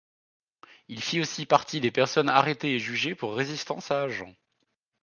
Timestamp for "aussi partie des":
1.21-1.91